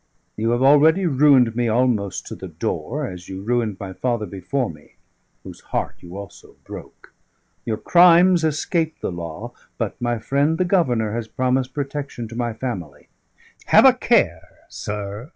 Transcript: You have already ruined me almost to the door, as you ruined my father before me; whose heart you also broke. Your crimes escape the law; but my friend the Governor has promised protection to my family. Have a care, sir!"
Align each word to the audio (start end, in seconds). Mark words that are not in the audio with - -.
You 0.35 0.49
have 0.49 0.63
already 0.63 1.05
ruined 1.05 1.55
me 1.55 1.67
almost 1.67 2.25
to 2.25 2.35
the 2.35 2.47
door, 2.47 3.05
as 3.05 3.29
you 3.29 3.39
ruined 3.43 3.77
my 3.79 3.93
father 3.93 4.25
before 4.25 4.67
me; 4.67 4.95
whose 5.43 5.59
heart 5.59 5.93
you 5.99 6.17
also 6.17 6.55
broke. 6.63 7.13
Your 7.67 7.77
crimes 7.77 8.43
escape 8.43 8.99
the 9.01 9.11
law; 9.11 9.51
but 9.77 10.01
my 10.01 10.17
friend 10.17 10.57
the 10.57 10.65
Governor 10.65 11.13
has 11.13 11.27
promised 11.27 11.75
protection 11.75 12.27
to 12.29 12.35
my 12.35 12.51
family. 12.51 13.09
Have 13.65 13.85
a 13.85 13.93
care, 13.93 14.63
sir!" 14.69 15.29